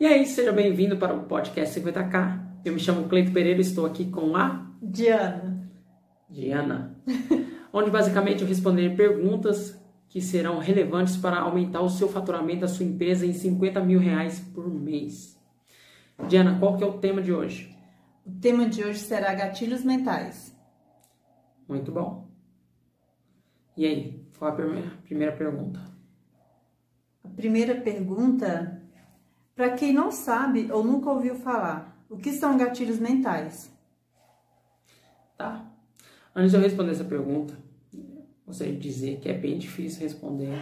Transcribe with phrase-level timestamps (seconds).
[0.00, 2.60] E aí, seja bem-vindo para o podcast 50K.
[2.64, 5.68] Eu me chamo Cleito Pereira e estou aqui com a Diana.
[6.30, 6.96] Diana,
[7.72, 9.76] onde basicamente eu responderei perguntas
[10.08, 14.38] que serão relevantes para aumentar o seu faturamento da sua empresa em 50 mil reais
[14.38, 15.36] por mês.
[16.28, 17.76] Diana, qual que é o tema de hoje?
[18.24, 20.56] O tema de hoje será gatilhos mentais.
[21.68, 22.30] Muito bom.
[23.76, 25.80] E aí, qual a primeira, primeira pergunta?
[27.24, 28.77] A primeira pergunta,
[29.58, 33.68] para quem não sabe ou nunca ouviu falar, o que são gatilhos mentais?
[35.36, 35.68] Tá.
[36.32, 37.58] Antes de eu responder essa pergunta,
[38.46, 40.56] gostaria de dizer que é bem difícil responder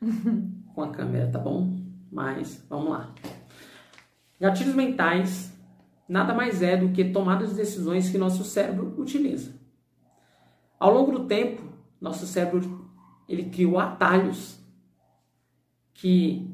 [0.72, 1.80] com a câmera, tá bom?
[2.12, 3.12] Mas vamos lá.
[4.38, 5.52] Gatilhos mentais
[6.08, 9.50] nada mais é do que tomadas de decisões que nosso cérebro utiliza.
[10.78, 11.60] Ao longo do tempo,
[12.00, 12.88] nosso cérebro
[13.28, 14.60] ele criou atalhos
[15.92, 16.48] que,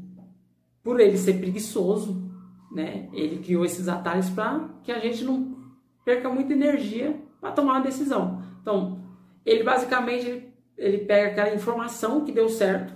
[0.84, 2.30] por ele ser preguiçoso,
[2.70, 5.56] né, ele criou esses atalhos para que a gente não
[6.05, 8.42] perca muita energia para tomar uma decisão.
[8.61, 9.03] Então,
[9.47, 12.92] ele basicamente ele, ele pega aquela informação que deu certo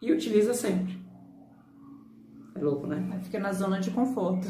[0.00, 0.98] e utiliza sempre.
[2.54, 3.20] É louco, né?
[3.22, 4.46] Fica na zona de conforto.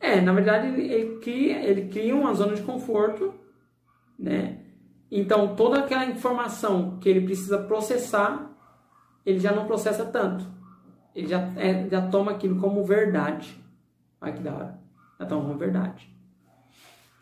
[0.00, 3.34] É, na verdade ele, ele, cria, ele cria uma zona de conforto,
[4.16, 4.60] né?
[5.10, 8.48] Então toda aquela informação que ele precisa processar,
[9.26, 10.57] ele já não processa tanto.
[11.18, 13.60] Ele já, é, já toma aquilo como verdade.
[14.20, 14.80] Olha que da hora.
[15.18, 16.08] Já toma como verdade.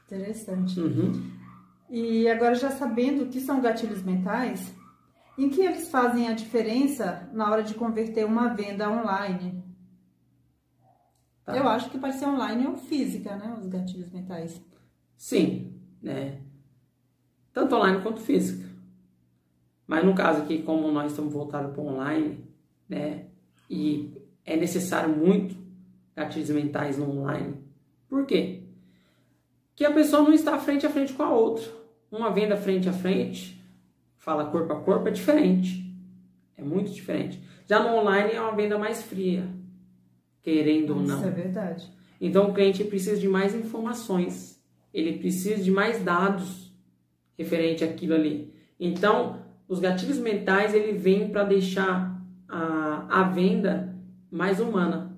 [0.05, 0.79] Interessante.
[0.79, 1.33] Uhum.
[1.89, 4.75] E agora já sabendo o que são gatilhos mentais,
[5.39, 9.65] em que eles fazem a diferença na hora de converter uma venda online?
[11.47, 11.57] Tá.
[11.57, 13.57] Eu acho que pode ser online ou física, né?
[13.59, 14.61] Os gatilhos mentais.
[15.17, 16.43] Sim, né?
[17.51, 18.69] Tanto online quanto física.
[19.87, 22.45] Mas no caso aqui, como nós estamos voltados para online,
[22.87, 23.29] né?
[23.69, 24.12] E
[24.45, 25.56] é necessário muito
[26.14, 27.55] gatilhos mentais no online.
[28.09, 28.62] Por quê?
[29.75, 31.64] Que a pessoa não está frente a frente com a outra.
[32.11, 33.60] Uma venda frente a frente,
[34.16, 35.84] fala corpo a corpo, é diferente.
[36.56, 37.41] É muito diferente.
[37.66, 39.47] Já no online é uma venda mais fria,
[40.43, 41.16] querendo ou não.
[41.16, 41.93] Isso é verdade.
[42.21, 44.62] Então o cliente precisa de mais informações,
[44.94, 46.72] ele precisa de mais dados
[47.37, 48.55] referente àquilo ali.
[48.81, 52.16] Então os gatilhos mentais ele vem para deixar
[52.49, 53.97] a, a venda
[54.31, 55.17] mais humana.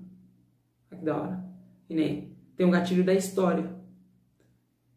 [0.91, 1.45] Olha que da hora.
[1.89, 2.29] E nem
[2.59, 3.73] tem o gatilho da história,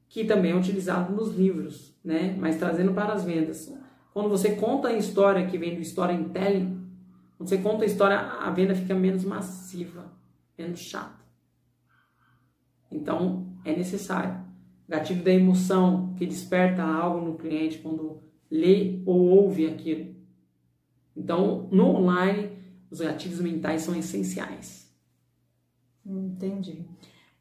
[0.08, 2.36] que também é utilizado nos livros, né?
[2.36, 3.72] Mas trazendo para as vendas.
[4.12, 6.84] Quando você conta a história que vem do storytelling,
[7.38, 10.12] quando você conta a história, a venda fica menos massiva,
[10.58, 11.24] menos chata.
[12.90, 14.44] Então, é necessário.
[14.88, 20.16] Gatilho da emoção, que desperta algo no cliente quando lê ou ouve aquilo.
[21.16, 22.58] Então, no online,
[22.90, 24.90] os gatilhos mentais são essenciais.
[26.04, 26.84] Entendi.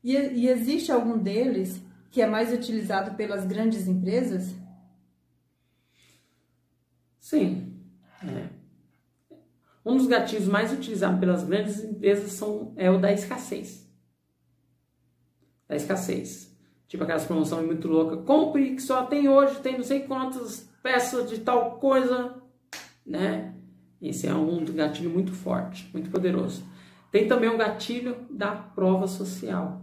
[0.03, 4.53] E, e existe algum deles que é mais utilizado pelas grandes empresas?
[7.19, 7.79] Sim.
[8.23, 8.49] É.
[9.83, 13.89] Um dos gatilhos mais utilizados pelas grandes empresas são, é o da escassez.
[15.67, 16.55] Da escassez.
[16.87, 18.25] Tipo aquelas promoções muito loucas.
[18.25, 22.41] Compre que só tem hoje, tem não sei quantas peças de tal coisa,
[23.05, 23.50] né?
[24.01, 26.65] Esse é um gatilho muito forte, muito poderoso.
[27.11, 29.81] Tem também um gatilho da prova social.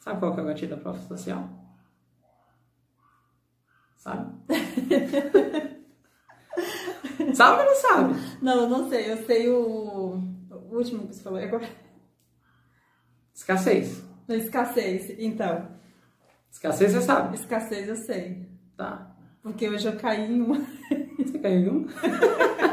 [0.00, 1.48] Sabe qual que é o gatilho da prova social?
[3.98, 4.32] Sabe?
[7.34, 8.14] sabe ou não sabe?
[8.42, 9.12] Não, eu não sei.
[9.12, 10.20] Eu sei o,
[10.50, 11.68] o último que você falou agora.
[13.32, 14.02] Escassez.
[14.28, 15.68] Escassez, então.
[16.50, 17.36] Escassez você sabe?
[17.36, 18.48] Escassez eu sei.
[18.76, 19.14] Tá.
[19.42, 20.56] Porque hoje eu caí em uma.
[21.18, 21.86] Você caiu em um?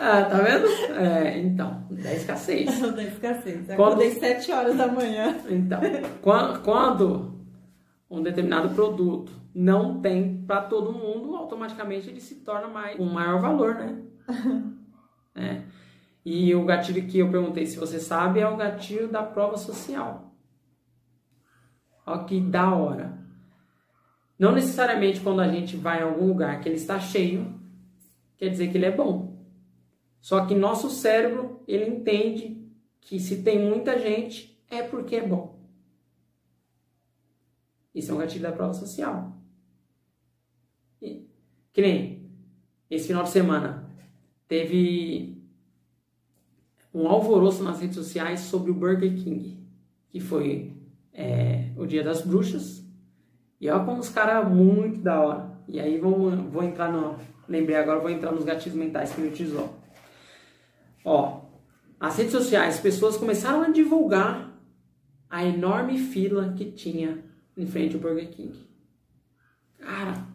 [0.00, 0.66] ah, tá vendo?
[0.98, 2.80] É, então, da escassez.
[2.80, 3.68] da escassez.
[3.70, 5.36] Eu Quando- Acordei 7 horas da manhã.
[5.48, 5.80] Então,
[6.22, 7.38] quan- quando
[8.10, 13.40] um determinado produto não tem para todo mundo, automaticamente ele se torna mais um maior
[13.40, 13.96] valor, né?
[15.34, 15.62] É.
[16.24, 20.34] E o gatilho que eu perguntei se você sabe é o gatilho da prova social.
[22.04, 23.18] Olha que da hora.
[24.38, 27.54] Não necessariamente quando a gente vai em algum lugar que ele está cheio,
[28.36, 29.29] quer dizer que ele é bom.
[30.20, 32.60] Só que nosso cérebro, ele entende
[33.00, 35.58] que se tem muita gente, é porque é bom.
[37.94, 39.36] Isso é um gatilho da prova social.
[41.02, 41.26] E,
[41.72, 42.30] que nem
[42.88, 43.90] esse final de semana
[44.46, 45.40] teve
[46.92, 49.58] um alvoroço nas redes sociais sobre o Burger King,
[50.08, 50.72] que foi
[51.12, 52.84] é, o Dia das Bruxas.
[53.60, 55.50] E olha como os caras muito da hora.
[55.66, 57.16] E aí vamos, vou entrar no.
[57.48, 59.79] Lembrei agora, vou entrar nos gatilhos mentais que ele utilizou.
[61.04, 61.42] Ó,
[61.98, 64.58] as redes sociais, as pessoas começaram a divulgar
[65.28, 67.24] a enorme fila que tinha
[67.56, 68.58] em frente ao Burger King.
[69.78, 70.26] Cara,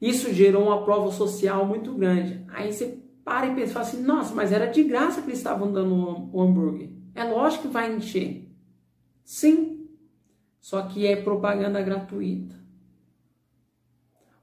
[0.00, 2.44] isso gerou uma prova social muito grande.
[2.48, 5.72] Aí você para e pensa, fala assim, nossa, mas era de graça que eles estavam
[5.72, 5.94] dando
[6.30, 6.90] o hambúrguer.
[7.14, 8.46] É lógico que vai encher.
[9.24, 9.88] Sim,
[10.60, 12.54] só que é propaganda gratuita.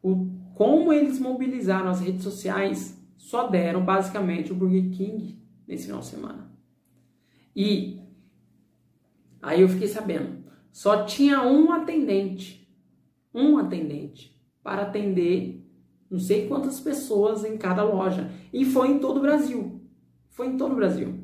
[0.02, 6.00] O, como eles mobilizaram as redes sociais só deram basicamente o Burger King nesse final
[6.00, 6.52] de semana.
[7.56, 8.02] E
[9.40, 12.68] aí eu fiquei sabendo, só tinha um atendente,
[13.32, 15.64] um atendente para atender
[16.10, 18.30] não sei quantas pessoas em cada loja.
[18.52, 19.80] E foi em todo o Brasil.
[20.30, 21.24] Foi em todo o Brasil.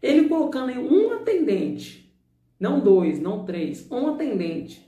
[0.00, 2.16] Ele colocando em um atendente,
[2.58, 4.86] não dois, não três, um atendente,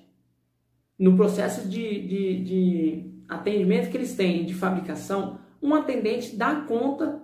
[0.99, 7.23] no processo de, de, de atendimento que eles têm de fabricação, um atendente dá conta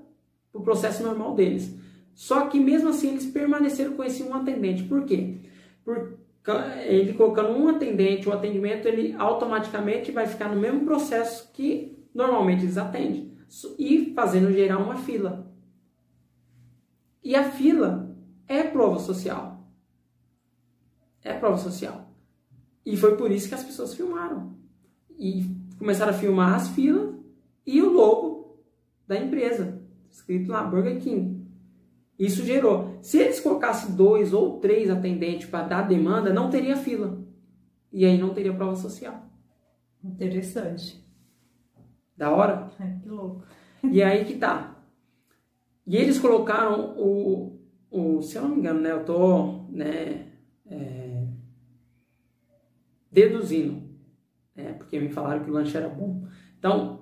[0.53, 1.75] do processo normal deles.
[2.15, 4.85] Só que mesmo assim eles permaneceram com esse um atendente.
[4.85, 5.37] Por quê?
[5.85, 6.17] Por
[6.87, 12.65] ele colocando um atendente, o atendimento ele automaticamente vai ficar no mesmo processo que normalmente
[12.65, 13.33] eles atendem
[13.79, 15.51] e fazendo gerar uma fila.
[17.23, 18.15] E a fila
[18.47, 19.67] é prova social.
[21.23, 22.11] É prova social.
[22.85, 24.55] E foi por isso que as pessoas filmaram.
[25.19, 25.47] E
[25.79, 27.14] começaram a filmar as filas
[27.67, 28.65] e o logo
[29.07, 31.45] da empresa, escrito lá Burger King.
[32.19, 32.99] Isso gerou.
[33.03, 37.19] Se eles colocassem dois ou três atendentes para dar demanda, não teria fila.
[37.93, 39.29] E aí não teria prova social.
[40.03, 41.05] Interessante.
[42.17, 42.71] Da hora?
[42.79, 43.43] É, que louco.
[43.83, 44.77] E aí que tá.
[45.87, 48.93] E eles colocaram o, o se eu não me engano, né?
[48.93, 50.29] Eu tô, né?
[50.67, 51.27] É,
[53.11, 53.83] deduzindo,
[54.55, 54.73] né?
[54.75, 56.27] Porque me falaram que o lanche era bom.
[56.59, 56.94] Então,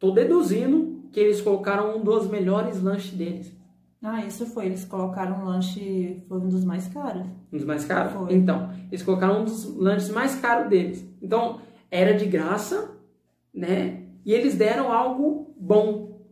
[0.00, 3.54] tô deduzindo que eles colocaram um dos melhores lanches deles.
[4.02, 4.66] Ah, isso foi.
[4.66, 7.26] Eles colocaram um lanche, foi um dos mais caros.
[7.52, 8.12] Um dos mais caros?
[8.14, 8.34] Foi.
[8.34, 11.06] Então, eles colocaram um dos lanches mais caros deles.
[11.20, 11.60] Então,
[11.90, 12.96] era de graça,
[13.52, 14.06] né?
[14.24, 16.22] E eles deram algo bom.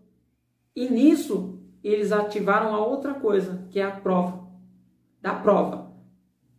[0.75, 4.49] E nisso, eles ativaram a outra coisa, que é a prova.
[5.20, 5.93] Da prova.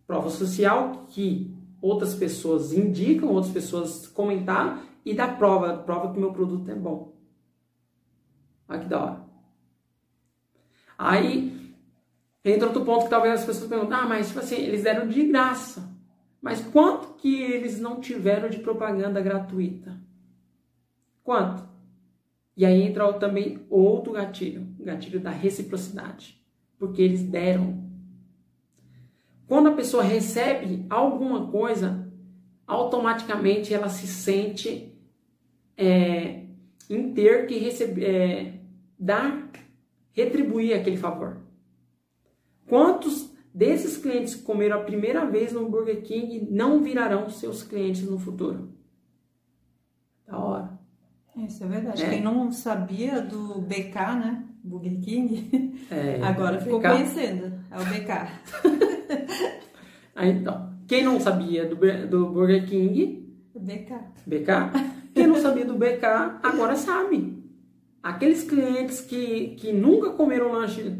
[0.05, 4.79] Prova social que outras pessoas indicam, outras pessoas comentaram,
[5.09, 7.15] e da prova, prova que meu produto é bom.
[8.67, 9.25] Olha que da hora.
[10.95, 11.73] Aí
[12.45, 15.25] entra outro ponto que talvez as pessoas perguntem, ah, mas tipo assim, eles deram de
[15.25, 15.89] graça.
[16.39, 19.99] Mas quanto que eles não tiveram de propaganda gratuita?
[21.23, 21.67] Quanto?
[22.55, 26.39] E aí entra também outro gatilho, o gatilho da reciprocidade.
[26.77, 27.83] Porque eles deram.
[29.47, 32.07] Quando a pessoa recebe alguma coisa,
[32.67, 34.88] automaticamente ela se sente
[35.79, 36.43] é,
[36.89, 38.53] em ter que receber, é,
[38.99, 39.49] dar
[40.11, 41.37] retribuir aquele favor.
[42.67, 48.03] Quantos desses clientes que comeram a primeira vez no Burger King não virarão seus clientes
[48.03, 48.73] no futuro?
[50.27, 50.79] Da hora.
[51.37, 52.03] Isso é verdade.
[52.03, 52.09] É.
[52.09, 54.45] Quem não sabia do BK, né?
[54.61, 56.89] Burger King, É, agora ficou BK.
[56.89, 57.59] conhecendo.
[57.71, 59.59] É o BK.
[60.21, 61.77] Ah, então, quem não sabia do,
[62.09, 63.25] do Burger King,
[63.55, 63.93] BK.
[64.27, 64.49] BK,
[65.13, 66.05] quem não sabia do BK,
[66.43, 67.37] agora sabe.
[68.01, 70.97] Aqueles clientes que, que nunca comeram lanche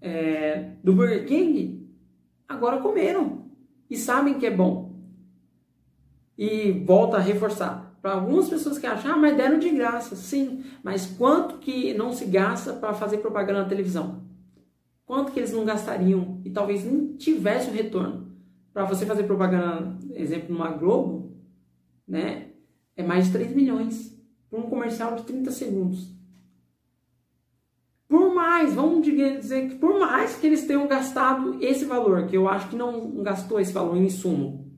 [0.00, 1.88] é, do Burger King,
[2.48, 3.50] agora comeram
[3.88, 4.94] e sabem que é bom.
[6.36, 7.90] E volta a reforçar.
[8.00, 10.16] Para algumas pessoas que acham, ah, mas deram de graça.
[10.16, 14.24] Sim, mas quanto que não se gasta para fazer propaganda na televisão?
[15.04, 18.32] Quanto que eles não gastariam e talvez nem tivesse o retorno?
[18.72, 21.36] Para você fazer propaganda, exemplo, numa Globo,
[22.06, 22.49] né?
[23.00, 24.14] É mais de 3 milhões
[24.50, 26.14] para um comercial de 30 segundos.
[28.06, 32.48] Por mais, vamos dizer que por mais que eles tenham gastado esse valor, que eu
[32.48, 34.70] acho que não gastou esse valor em insumo,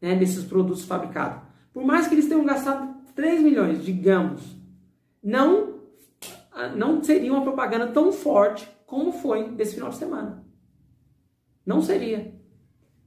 [0.00, 1.42] né, desses produtos fabricados.
[1.74, 4.56] Por mais que eles tenham gastado 3 milhões, digamos,
[5.22, 5.80] não,
[6.76, 10.42] não seria uma propaganda tão forte como foi desse final de semana.
[11.66, 12.32] Não seria.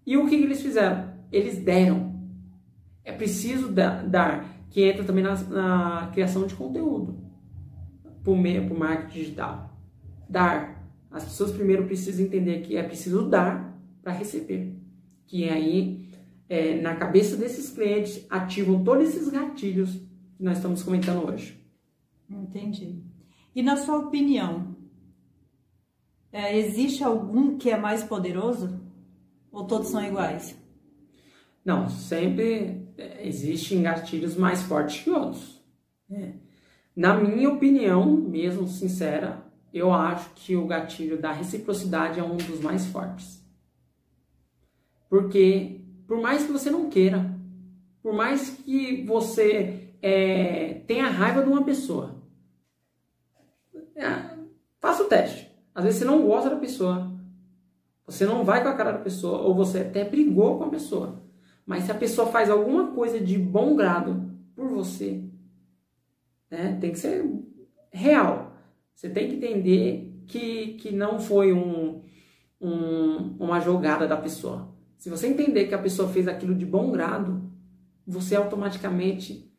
[0.05, 1.13] E o que, que eles fizeram?
[1.31, 2.02] Eles deram.
[3.13, 7.15] É preciso da- dar, que entra também na, na criação de conteúdo
[8.23, 9.77] por meio por marketing digital.
[10.27, 10.81] Dar.
[11.11, 14.75] As pessoas primeiro precisam entender que é preciso dar para receber.
[15.27, 16.09] Que aí,
[16.49, 19.91] é, na cabeça desses clientes, ativam todos esses gatilhos
[20.35, 21.59] que nós estamos comentando hoje.
[22.27, 23.03] Entendi.
[23.55, 24.75] E na sua opinião,
[26.31, 28.81] é, existe algum que é mais poderoso?
[29.51, 30.57] Ou todos são iguais?
[31.63, 35.61] Não, sempre é, existem gatilhos mais fortes que outros.
[36.09, 36.35] né?
[36.95, 39.43] Na minha opinião, mesmo sincera,
[39.73, 43.43] eu acho que o gatilho da reciprocidade é um dos mais fortes.
[45.09, 47.33] Porque, por mais que você não queira,
[48.01, 52.21] por mais que você é, tenha raiva de uma pessoa,
[53.95, 54.37] é,
[54.79, 55.49] faça o teste.
[55.73, 57.11] Às vezes você não gosta da pessoa,
[58.05, 61.22] você não vai com a cara da pessoa, ou você até brigou com a pessoa.
[61.65, 65.23] Mas se a pessoa faz alguma coisa de bom grado por você,
[66.49, 67.25] né, tem que ser
[67.91, 68.55] real.
[68.93, 72.01] Você tem que entender que, que não foi um,
[72.59, 74.73] um, uma jogada da pessoa.
[74.97, 77.51] Se você entender que a pessoa fez aquilo de bom grado,
[78.05, 79.51] você automaticamente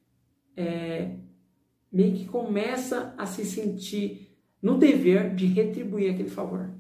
[0.57, 1.17] é,
[1.93, 6.71] meio que começa a se sentir no dever de retribuir aquele favor.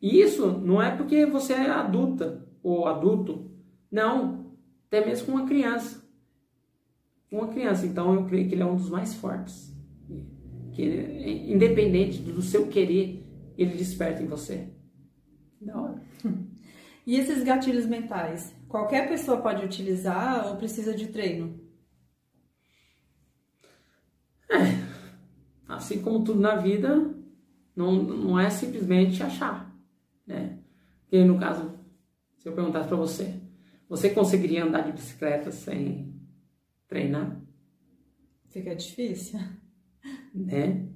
[0.00, 3.50] E isso não é porque você é adulta ou adulto,
[3.90, 4.56] não,
[4.86, 6.02] até mesmo com uma criança.
[7.30, 9.72] Uma criança, então eu creio que ele é um dos mais fortes.
[10.72, 10.82] Que
[11.46, 13.24] independente do seu querer,
[13.56, 14.72] ele desperta em você.
[15.60, 16.02] Da hora.
[17.06, 18.56] E esses gatilhos mentais?
[18.66, 21.60] Qualquer pessoa pode utilizar ou precisa de treino?
[24.50, 24.56] É,
[25.68, 27.14] assim como tudo na vida,
[27.76, 29.70] não, não é simplesmente achar,
[30.26, 30.58] né?
[31.02, 31.78] Porque no caso,
[32.44, 33.40] se eu perguntasse para você,
[33.88, 36.14] você conseguiria andar de bicicleta sem
[36.86, 37.40] treinar?
[38.50, 39.40] Fica difícil.
[40.34, 40.88] Né?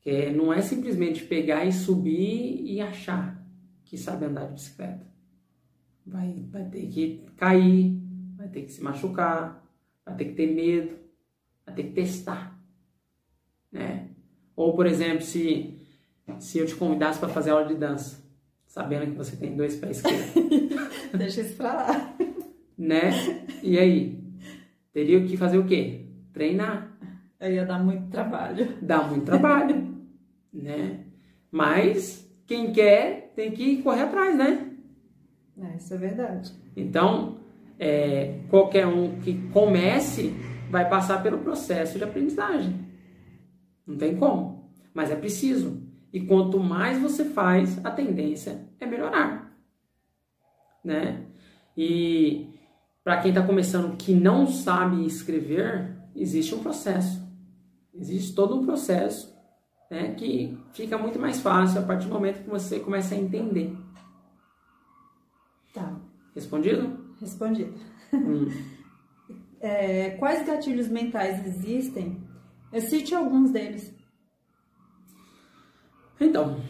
[0.00, 3.44] Que não é simplesmente pegar e subir e achar
[3.82, 5.04] que sabe andar de bicicleta.
[6.06, 7.98] Vai, vai ter que cair,
[8.36, 9.66] vai ter que se machucar,
[10.04, 10.96] vai ter que ter medo,
[11.66, 12.62] vai ter que testar.
[13.72, 14.10] Né?
[14.54, 15.80] Ou, por exemplo, se,
[16.38, 18.21] se eu te convidasse para fazer aula de dança,
[18.72, 20.32] sabendo que você tem dois pés esquerdos.
[21.12, 22.16] Deixa isso pra lá.
[22.78, 23.10] Né?
[23.62, 24.18] E aí?
[24.94, 26.06] Teria que fazer o quê?
[26.32, 26.90] Treinar.
[27.38, 28.78] Eu ia dar muito trabalho.
[28.80, 29.94] Dá muito trabalho,
[30.50, 31.00] né?
[31.50, 34.70] Mas quem quer tem que correr atrás, né?
[35.60, 36.50] É, isso é verdade.
[36.74, 37.40] Então,
[37.78, 40.32] é, qualquer um que comece
[40.70, 42.74] vai passar pelo processo de aprendizagem.
[43.86, 45.81] Não tem como, mas é preciso.
[46.12, 49.56] E quanto mais você faz, a tendência é melhorar,
[50.84, 51.26] né?
[51.76, 52.52] E
[53.02, 57.22] para quem está começando que não sabe escrever, existe um processo.
[57.94, 59.32] Existe todo um processo
[59.90, 63.76] né, que fica muito mais fácil a partir do momento que você começa a entender.
[65.74, 65.98] Tá.
[66.34, 67.14] Respondido?
[67.20, 67.74] Respondido.
[68.12, 68.48] Hum.
[69.64, 72.20] É, quais gatilhos mentais existem?
[72.72, 73.94] Eu cite alguns deles.
[76.20, 76.60] Então,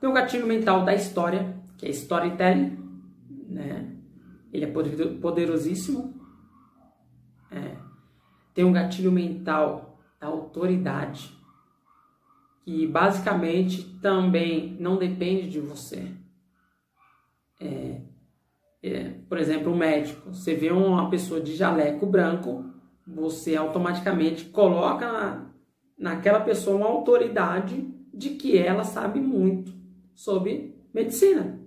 [0.00, 2.78] tem o gatilho mental da história, que é storytelling,
[3.48, 3.96] né?
[4.52, 6.18] Ele é poderosíssimo.
[7.50, 7.76] É.
[8.54, 11.36] Tem um gatilho mental da autoridade,
[12.64, 16.10] que basicamente também não depende de você.
[17.60, 18.00] É,
[18.82, 20.32] é, por exemplo, o médico.
[20.32, 22.64] Você vê uma pessoa de jaleco branco,
[23.06, 25.49] você automaticamente coloca na,
[26.00, 29.70] naquela pessoa uma autoridade de que ela sabe muito
[30.14, 31.60] sobre medicina.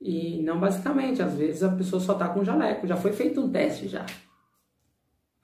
[0.00, 2.86] E não basicamente, às vezes a pessoa só está com jaleco.
[2.86, 4.06] Já foi feito um teste já.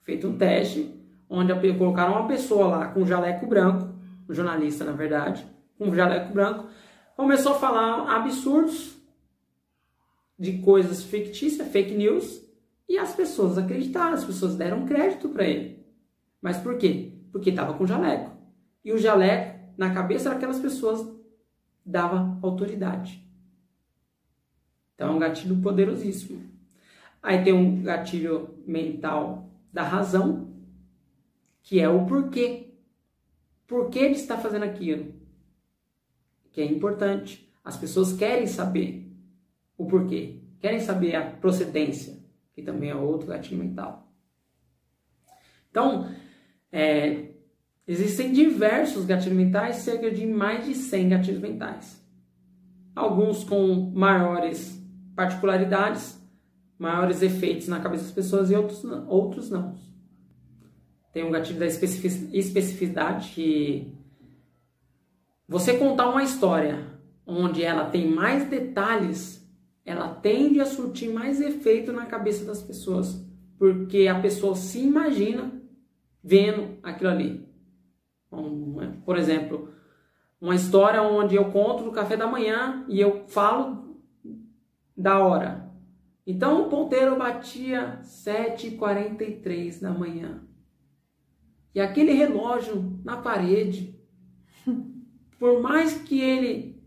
[0.01, 0.99] Feito um teste
[1.29, 3.93] onde colocaram uma pessoa lá com jaleco branco,
[4.27, 5.45] um jornalista na verdade,
[5.77, 6.67] com jaleco branco,
[7.15, 8.97] começou a falar absurdos
[10.37, 12.41] de coisas fictícias, fake news,
[12.87, 15.85] e as pessoas acreditaram, as pessoas deram crédito para ele.
[16.41, 17.18] Mas por quê?
[17.31, 18.31] Porque estava com jaleco.
[18.83, 21.07] E o jaleco, na cabeça daquelas pessoas,
[21.85, 23.25] dava autoridade.
[24.95, 26.49] Então é um gatilho poderosíssimo.
[27.21, 30.53] Aí tem um gatilho mental da razão,
[31.61, 32.73] que é o porquê.
[33.67, 35.13] Por que ele está fazendo aquilo?
[36.51, 37.49] Que é importante.
[37.63, 39.09] As pessoas querem saber
[39.77, 40.41] o porquê.
[40.59, 42.19] Querem saber a procedência,
[42.53, 44.11] que também é outro gatilho mental.
[45.69, 46.09] Então,
[46.71, 47.29] é,
[47.87, 52.03] existem diversos gatilhos mentais, cerca de mais de 100 gatilhos mentais.
[52.95, 54.79] Alguns com maiores
[55.15, 56.19] particularidades,
[56.77, 59.75] maiores efeitos na cabeça das pessoas e outros, outros não.
[61.11, 63.91] Tem um gatilho da especificidade que
[65.47, 66.87] você contar uma história
[67.25, 69.43] onde ela tem mais detalhes,
[69.83, 73.19] ela tende a surtir mais efeito na cabeça das pessoas,
[73.57, 75.58] porque a pessoa se imagina
[76.23, 77.47] vendo aquilo ali.
[79.05, 79.73] Por exemplo,
[80.39, 83.99] uma história onde eu conto no café da manhã e eu falo
[84.95, 85.69] da hora.
[86.25, 90.43] Então o ponteiro batia 7h43 da manhã.
[91.73, 93.99] E aquele relógio na parede,
[95.39, 96.81] por mais que ele,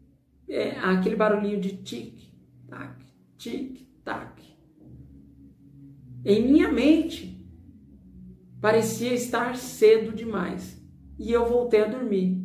[0.48, 3.04] é, aquele barulhinho de tic-tac,
[3.36, 4.42] tic-tac,
[6.24, 7.41] em minha mente,
[8.62, 10.80] parecia estar cedo demais.
[11.18, 12.40] E eu voltei a dormir.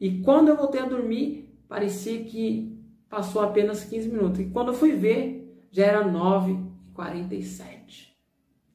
[0.00, 4.40] E quando eu voltei a dormir, parecia que passou apenas 15 minutos.
[4.40, 8.12] E quando eu fui ver, já era 9h47.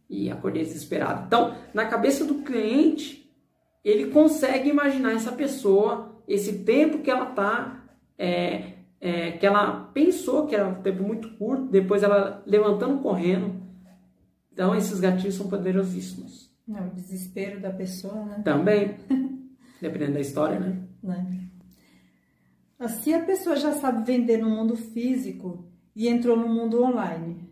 [0.10, 1.24] E acordei desesperado.
[1.26, 3.34] Então, na cabeça do cliente,
[3.84, 7.86] ele consegue imaginar essa pessoa, esse tempo que ela está,
[8.18, 13.64] é, é, que ela pensou que era um tempo muito curto, depois ela levantando, correndo.
[14.52, 16.54] Então, esses gatilhos são poderosíssimos.
[16.68, 18.42] Não, o desespero da pessoa, né?
[18.44, 18.98] Também.
[19.82, 20.88] Dependendo da história, né?
[21.04, 21.50] né?
[22.88, 27.48] Se a pessoa já sabe vender no mundo físico e entrou no mundo online.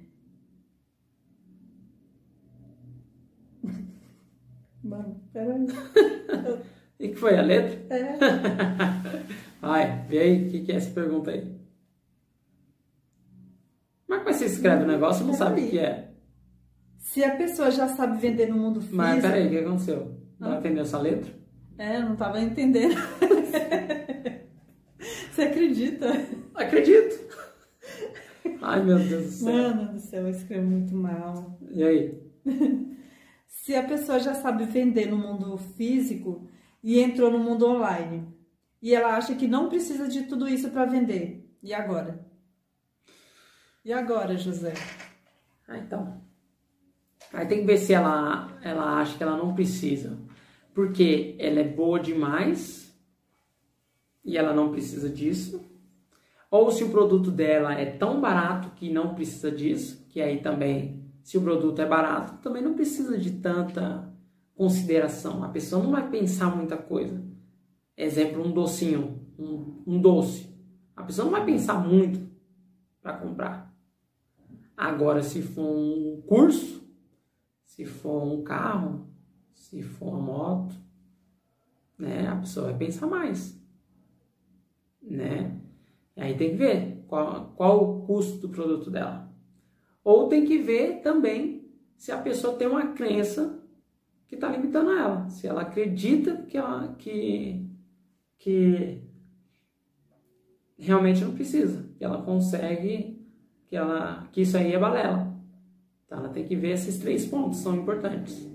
[4.83, 5.67] Mano, peraí.
[6.99, 7.93] E que foi a letra?
[7.93, 8.17] É.
[9.59, 11.53] Vai, vê aí o que, que é essa pergunta aí.
[14.07, 16.12] Como é que você escreve o negócio e não sabe o que é?
[17.03, 18.95] Se a pessoa já sabe vender no mundo físico.
[18.97, 20.17] Mas peraí, o que aconteceu?
[20.39, 20.57] Não Ah.
[20.57, 21.31] entendeu essa letra?
[21.77, 22.95] É, eu não tava entendendo.
[25.31, 26.07] Você acredita?
[26.55, 27.23] Acredito!
[28.61, 29.53] Ai meu Deus do céu.
[29.53, 31.59] Mano do céu, eu escrevo muito mal.
[31.71, 32.21] E aí?
[33.47, 36.47] Se a pessoa já sabe vender no mundo físico
[36.81, 38.27] e entrou no mundo online,
[38.81, 42.25] e ela acha que não precisa de tudo isso para vender, e agora?
[43.83, 44.73] E agora, José?
[45.67, 46.21] Ah, então.
[47.33, 50.15] Aí tem que ver se ela, ela acha que ela não precisa.
[50.71, 52.95] Porque ela é boa demais
[54.23, 55.59] e ela não precisa disso.
[56.49, 61.03] Ou se o produto dela é tão barato que não precisa disso, que aí também,
[61.23, 64.07] se o produto é barato, também não precisa de tanta
[64.55, 65.43] consideração.
[65.43, 67.19] A pessoa não vai pensar muita coisa.
[67.97, 70.47] Exemplo, um docinho, um, um doce.
[70.95, 72.19] A pessoa não vai pensar muito
[73.01, 73.73] para comprar.
[74.77, 76.82] Agora, se for um curso,
[77.73, 79.07] se for um carro,
[79.51, 80.75] se for uma moto,
[81.97, 83.59] né, a pessoa vai pensar mais,
[85.01, 85.59] né?
[86.15, 89.27] E aí tem que ver qual, qual o custo do produto dela.
[90.03, 93.59] Ou tem que ver também se a pessoa tem uma crença
[94.27, 95.27] que está limitando ela.
[95.29, 97.67] Se ela acredita que, ela, que,
[98.37, 99.01] que
[100.77, 103.19] realmente não precisa, que ela consegue,
[103.65, 105.32] que, ela, que isso aí é balela.
[106.13, 108.47] Então ela tem que ver esses três pontos, são importantes.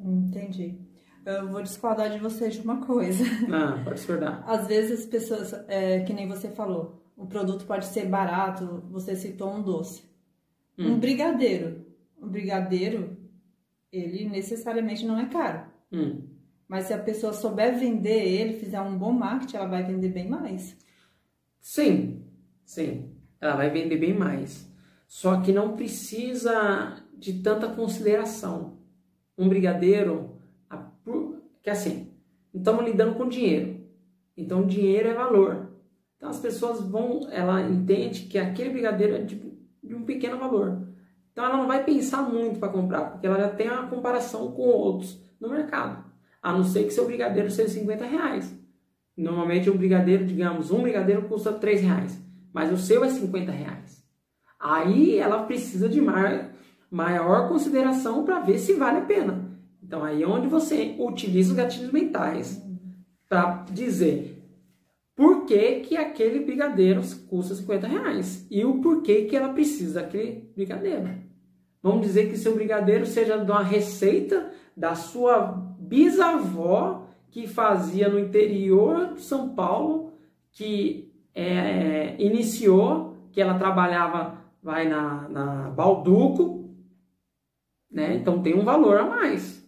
[0.00, 0.76] Entendi.
[1.24, 3.22] Eu vou discordar de você de uma coisa.
[3.48, 4.42] Ah, pode discordar.
[4.44, 9.14] Às vezes as pessoas, é, que nem você falou, o produto pode ser barato, você
[9.14, 10.02] citou um doce.
[10.76, 11.86] Um brigadeiro.
[12.20, 13.16] Um brigadeiro,
[13.92, 15.66] ele necessariamente não é caro.
[15.92, 16.22] Hum.
[16.66, 20.28] Mas se a pessoa souber vender ele, fizer um bom marketing, ela vai vender bem
[20.28, 20.76] mais.
[21.60, 22.24] Sim,
[22.64, 23.12] sim.
[23.40, 24.68] Ela vai vender bem mais.
[25.10, 28.78] Só que não precisa de tanta consideração.
[29.36, 30.36] Um brigadeiro,
[31.60, 32.14] que assim,
[32.54, 33.80] estamos lidando com dinheiro.
[34.36, 35.72] Então, dinheiro é valor.
[36.16, 39.34] Então, as pessoas vão, ela entende que aquele brigadeiro é de,
[39.82, 40.86] de um pequeno valor.
[41.32, 44.62] Então, ela não vai pensar muito para comprar, porque ela já tem uma comparação com
[44.62, 46.04] outros no mercado.
[46.40, 48.56] A não ser que seu brigadeiro seja 50 reais.
[49.16, 53.99] Normalmente um brigadeiro, digamos, um brigadeiro custa 3 reais, mas o seu é 50 reais.
[54.60, 56.00] Aí ela precisa de
[56.90, 59.50] maior consideração para ver se vale a pena.
[59.82, 62.62] Então aí é onde você utiliza os gatilhos mentais
[63.28, 64.36] para dizer
[65.16, 70.50] por que, que aquele brigadeiro custa 50 reais e o porquê que ela precisa daquele
[70.54, 71.10] brigadeiro.
[71.82, 78.18] Vamos dizer que seu brigadeiro seja de uma receita da sua bisavó que fazia no
[78.18, 80.12] interior de São Paulo,
[80.52, 86.74] que é, iniciou, que ela trabalhava, vai na, na Balduco,
[87.90, 88.14] né?
[88.14, 89.60] Então tem um valor a mais.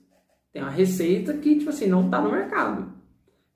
[0.53, 2.93] Tem uma receita que, tipo assim, não está no mercado.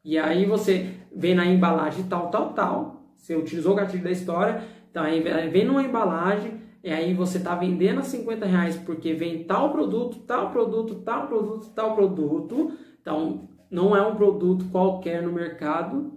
[0.05, 3.12] E aí você vê na embalagem tal, tal, tal.
[3.16, 5.20] Você utilizou o gatilho da história, então aí
[5.51, 10.20] vem numa embalagem, e aí você está vendendo a 50 reais porque vem tal produto,
[10.20, 12.72] tal produto, tal produto, tal produto.
[13.01, 16.12] Então não é um produto qualquer no mercado,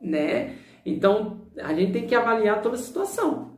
[0.00, 0.56] né?
[0.86, 3.53] Então a gente tem que avaliar toda a situação.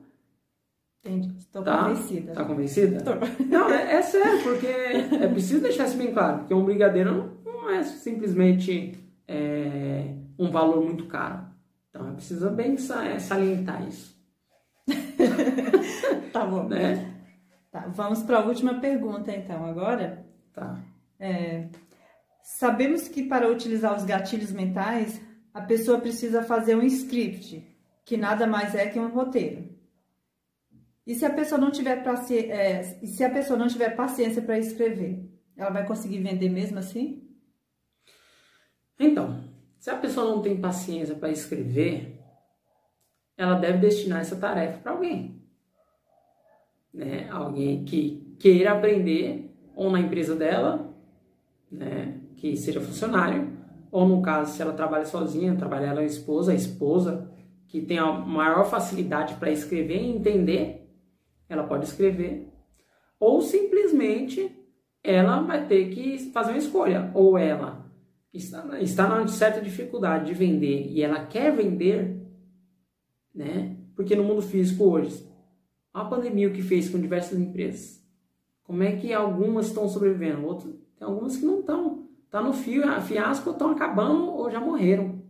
[1.39, 1.85] Estou Tá?
[1.85, 2.33] convencida.
[2.33, 3.01] Tá convencida?
[3.03, 3.45] Tô.
[3.45, 7.53] Não, é, é sério, porque é preciso deixar isso bem claro, porque um brigadeiro não,
[7.53, 8.99] não é simplesmente
[9.29, 11.47] é, um valor muito caro.
[11.91, 14.15] Então é preciso bem sa- salientar isso,
[16.33, 16.65] Tá bom.
[16.69, 17.13] né?
[17.71, 20.25] Tá, vamos para a última pergunta então agora.
[20.53, 20.79] Tá.
[21.19, 21.67] É,
[22.43, 25.21] Sabemos que para utilizar os gatilhos mentais,
[25.53, 27.67] a pessoa precisa fazer um script,
[28.05, 29.66] que nada mais é que um roteiro.
[31.07, 32.03] E se a pessoa não tiver,
[32.51, 37.23] é, se a pessoa não tiver paciência para escrever, ela vai conseguir vender mesmo assim?
[38.99, 39.45] Então,
[39.79, 42.19] se a pessoa não tem paciência para escrever,
[43.37, 45.41] ela deve destinar essa tarefa para alguém.
[46.93, 47.29] Né?
[47.31, 50.93] Alguém que queira aprender, ou na empresa dela,
[51.71, 52.21] né?
[52.37, 53.57] que seja funcionário,
[53.93, 57.31] ou no caso, se ela trabalha sozinha, trabalha ela a esposa, a esposa
[57.69, 60.86] que tem a maior facilidade para escrever e entender,
[61.49, 62.49] ela pode escrever,
[63.19, 64.51] ou simplesmente
[65.03, 67.87] ela vai ter que fazer uma escolha, ou ela
[68.33, 72.21] está, está numa certa dificuldade de vender e ela quer vender,
[73.35, 73.77] né?
[73.95, 75.27] Porque no mundo físico hoje,
[75.93, 78.05] a pandemia o que fez com diversas empresas.
[78.65, 80.45] Como é que algumas estão sobrevivendo?
[80.45, 82.09] Outras, tem algumas que não estão.
[82.29, 85.23] Tá no fio, a fiasco, estão acabando ou já morreram.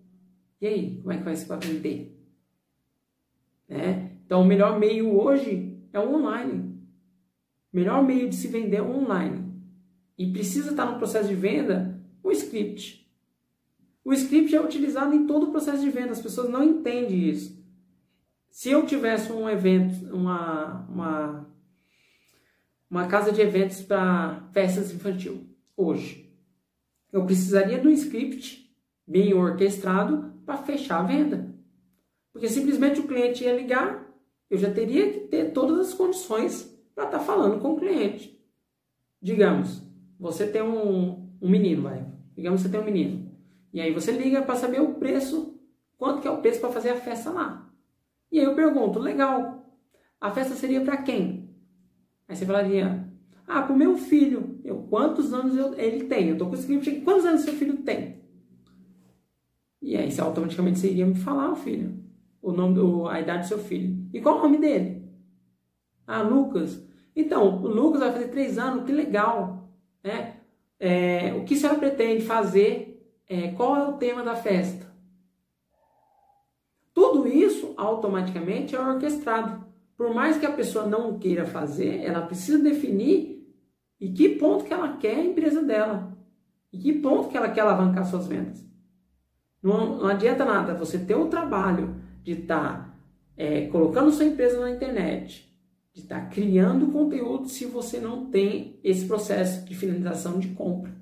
[0.61, 2.19] E aí, como é que vai para vender?
[3.69, 4.13] Né?
[4.25, 6.77] Então, o melhor meio hoje é o online.
[7.73, 9.45] Melhor meio de se vender é online.
[10.17, 13.07] E precisa estar no processo de venda o script.
[14.05, 17.57] O script é utilizado em todo o processo de venda, as pessoas não entendem isso.
[18.49, 21.47] Se eu tivesse um evento, uma, uma,
[22.89, 25.45] uma casa de eventos para festas infantil,
[25.77, 26.33] hoje,
[27.13, 28.73] eu precisaria de um script
[29.07, 31.55] bem orquestrado para fechar a venda.
[32.33, 34.06] Porque simplesmente o cliente ia ligar,
[34.49, 38.41] eu já teria que ter todas as condições para estar tá falando com o cliente.
[39.21, 39.83] Digamos,
[40.19, 43.31] você tem um, um menino, vai, Digamos que você tem um menino.
[43.73, 45.59] E aí você liga para saber o preço,
[45.99, 47.71] quanto que é o preço para fazer a festa lá.
[48.31, 49.67] E aí eu pergunto, legal,
[50.21, 51.51] a festa seria para quem?
[52.29, 53.07] Aí você falaria,
[53.47, 54.61] ah, para o meu filho.
[54.65, 56.29] Eu, quantos anos eu, ele tem?
[56.29, 58.17] Eu estou com o script aqui, quantos anos seu filho tem?
[59.81, 61.95] E aí você automaticamente iria me falar o filho,
[62.47, 64.09] o nome, o, a idade do seu filho.
[64.15, 65.03] E qual o nome dele?
[66.07, 66.81] Ah, Lucas.
[67.15, 69.69] Então, o Lucas vai fazer três anos, que legal.
[70.03, 70.37] Né?
[70.79, 73.05] É, o que a senhora pretende fazer?
[73.29, 74.87] É, qual é o tema da festa?
[76.95, 79.67] Tudo isso automaticamente é orquestrado.
[79.97, 83.45] Por mais que a pessoa não queira fazer, ela precisa definir
[84.01, 86.17] em que ponto que ela quer a empresa dela.
[86.73, 88.65] Em que ponto que ela quer alavancar suas vendas.
[89.61, 92.95] Não, não adianta nada você ter o trabalho de estar tá,
[93.37, 95.49] é, colocando sua empresa na internet,
[95.95, 100.93] de estar tá criando conteúdo se você não tem esse processo de finalização de compra.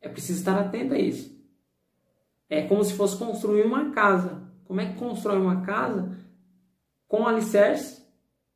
[0.00, 1.36] É preciso estar atento a isso.
[2.48, 4.42] É como se fosse construir uma casa.
[4.64, 6.16] Como é que constrói uma casa?
[7.06, 8.02] Com alicerce,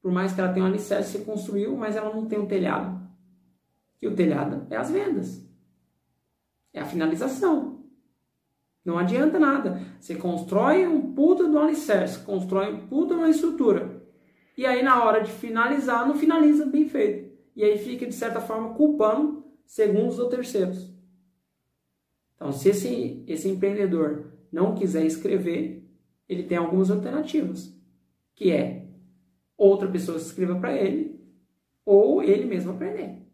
[0.00, 3.06] por mais que ela tenha um alicerce, você construiu, mas ela não tem um telhado.
[4.00, 5.46] E o telhado é as vendas.
[6.72, 7.79] É a finalização.
[8.84, 9.80] Não adianta nada.
[10.00, 14.02] Você constrói um puta do alicerce, constrói um puta uma estrutura.
[14.56, 17.30] E aí, na hora de finalizar, não finaliza bem feito.
[17.54, 20.90] E aí fica, de certa forma, culpando segundos ou terceiros.
[22.34, 25.86] Então, se esse, esse empreendedor não quiser escrever,
[26.28, 27.76] ele tem algumas alternativas,
[28.34, 28.86] que é
[29.56, 31.20] outra pessoa escreva para ele
[31.84, 33.26] ou ele mesmo aprender.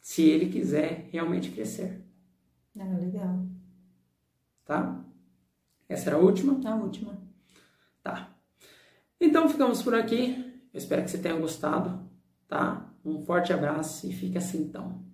[0.00, 2.02] Se ele quiser realmente crescer.
[2.78, 3.51] Ah, legal.
[4.64, 5.04] Tá?
[5.88, 6.58] Essa era a última?
[6.68, 7.18] A última.
[8.02, 8.30] Tá.
[9.20, 10.60] Então ficamos por aqui.
[10.72, 12.08] Eu espero que você tenha gostado,
[12.48, 12.90] tá?
[13.04, 15.04] Um forte abraço e fique assim então.